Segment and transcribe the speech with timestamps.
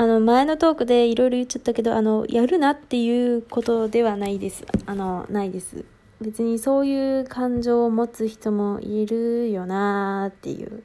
[0.00, 4.64] あの、前のトークでいろいろ言っちゃったけど、あの、やるなっていうことではないです。
[4.86, 5.84] あの、ないです。
[6.20, 10.84] 別にそういう感情を持つ人もいるよなーっていう。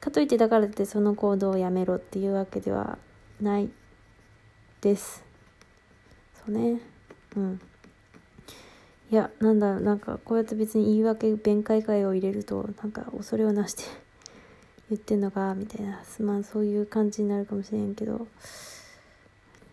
[0.00, 2.98] かといってだからってその行動をやめろっていうわけでは
[3.40, 3.70] ない
[4.80, 5.22] です。
[6.44, 6.80] そうね。
[7.36, 7.60] うん。
[9.12, 13.84] いや、なんだ、なんかこうやって別に言い訳、弁解会を入れると、なんか恐れをなして
[14.92, 16.22] 言ってんのか、みたいなす。
[16.22, 18.26] まあそういう感じになるかもしれんけど。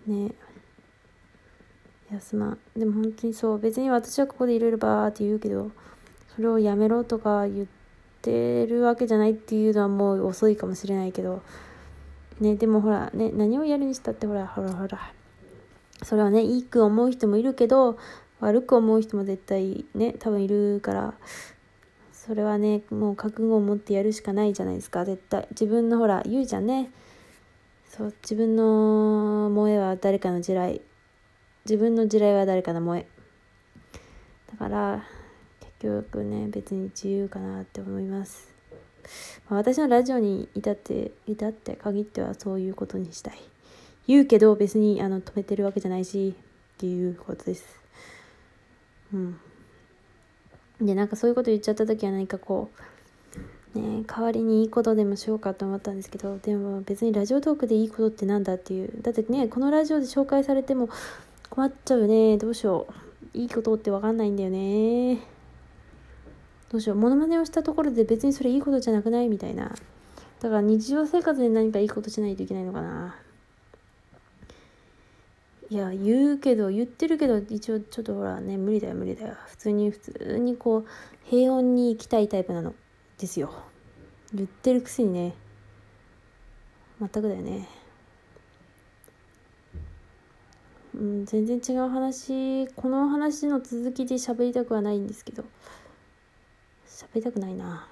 [0.08, 0.28] ね
[2.10, 2.58] いや、すまん。
[2.76, 5.72] でも本当にそう、別に私はここでいろいろバーって言うけど、
[6.36, 7.68] それをやめろとか言っ
[8.22, 11.42] てるわけじゃないっていうのはもう遅いかもしれないけど、
[12.40, 15.12] ね、でもほら、ね、何をやるにしたってほら、ほらほら、
[16.02, 17.98] それはね、いいく思う人もいるけど、
[18.40, 21.14] 悪く思う人も絶対ね、多分いるから、
[22.30, 25.48] それはね、もう覚悟を持ってやるしかないじゃないですか、絶対。
[25.50, 26.92] 自分のほら、言うじゃんね。
[27.88, 30.80] そう、自分の萌えは誰かの地雷。
[31.66, 33.08] 自分の地雷は誰かの萌え。
[34.52, 35.04] だから、
[35.82, 38.54] 結局ね、別に自由かなって思います。
[39.50, 43.40] まあ、私のラジオに至って、至って限ってはそういうことにしたい。
[44.06, 46.36] 言うけど別にあの止めてるわけじゃないし
[46.76, 47.66] っていうことです。
[49.16, 49.40] うん。
[50.82, 52.70] で、なんかそういうこと言っちゃった時は何かこ
[53.76, 59.02] う、ね代わりにいいことでもしようかと思ったんですけど、でも別にラジオトークでいいことってなんだっていう。
[59.02, 60.90] だってね、このラジオで紹介されても
[61.50, 62.38] 困っちゃうね。
[62.38, 63.38] どうしよう。
[63.38, 65.20] いいことってわかんないんだよね。
[66.72, 66.98] どうしよう。
[66.98, 69.76] モノマネをしたところで別にそれいいことじゃなくないみたいな。
[70.40, 73.16] だから日常生活で何かいいことしないといけないのかな。
[75.72, 79.36] いや、言うけど、言ってるけど、一応ちょっとほらね、無理だよ、無理だよ。
[79.48, 80.86] 普通に、普通にこう、
[81.26, 82.74] 平穏に生きたいタイプなの。
[83.20, 83.54] ですよ。
[84.34, 85.36] 言ってるくせにね。
[87.00, 87.68] 全くだよね。
[90.96, 95.44] うん、全然違う話、この話の続きで喋りたくはないんですけど、
[96.88, 97.88] 喋りたくないな。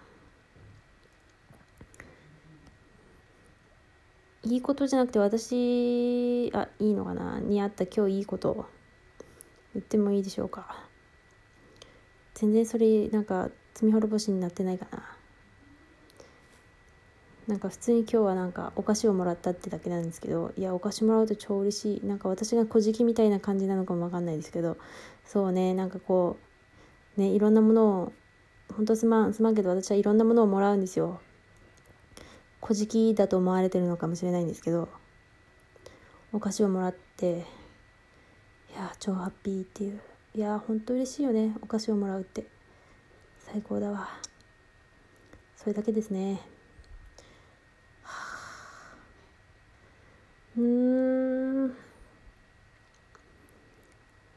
[4.49, 7.41] いいことじゃなくて私あいいのかな？
[7.41, 8.65] にあった今日いいこと。
[9.73, 10.85] 言ってもいいでしょうか？
[12.33, 15.03] 全然それなんか罪滅ぼしになってないかな？
[17.47, 22.07] なんか普通に今日はなんかお菓子をもらったってだけなんですけどいやお菓子もらうと超嬉しい。
[22.07, 24.77] なんか私が小じきみたいな感じなのかもわかんないですけど
[25.25, 26.37] そうねなんかこ
[27.17, 28.13] うねいろんなものを
[28.73, 31.19] 本当すまんすまんけど私はいろんなものをもらうんですよ。
[32.67, 34.89] 小じきだと思われてるのかもしれないんですけど
[36.33, 37.45] お菓子をもらって
[38.69, 40.01] いや超ハッピーっていう。
[40.35, 42.45] いや本当嬉しいよねお菓子をもらうって。
[43.39, 44.09] 最高だわ。
[45.55, 46.41] それだけですね。
[50.57, 51.67] うん。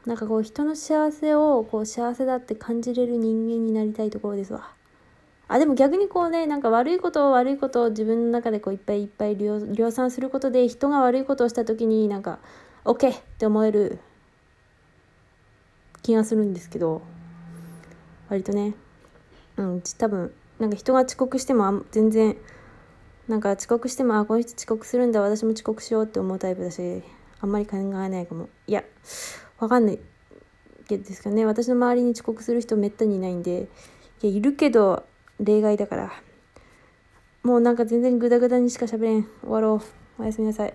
[0.05, 4.71] なんかこう人の幸せをこう幸せだって感じれる人間になりたいところですわ。
[5.53, 12.39] あでも逆にこうねなんか悪いことを悪いことを自分の中でこういっぱいいっぱい量産することで人が悪いことをした時になんか
[12.85, 13.99] OK って思える
[16.03, 17.01] 気がするんですけど
[18.29, 18.75] 割とね。
[19.57, 22.37] うん多分なんか人が遅刻しても全然
[23.27, 27.03] なんか遅刻してもあこの人遅刻するんだ私も遅刻しようって思うタイプだし
[27.41, 28.47] あんまり考えないかも。
[28.67, 28.85] いや
[29.59, 29.99] わかんない
[30.87, 31.45] けどですかね。
[31.45, 33.67] 私の周りに遅刻する人めったにいないんで
[34.21, 35.10] いやいるけど
[35.41, 36.11] 例外だから。
[37.43, 39.23] もうなんか全然グダグダにしか喋れん。
[39.23, 39.81] 終わろ
[40.19, 40.21] う。
[40.21, 40.69] おやすみなさい。